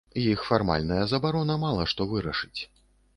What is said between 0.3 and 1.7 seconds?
фармальная забарона